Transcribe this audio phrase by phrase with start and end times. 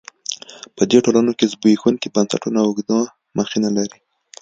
[0.75, 2.99] په دې ټولنو کې زبېښونکي بنسټونه اوږده
[3.37, 3.99] مخینه لري.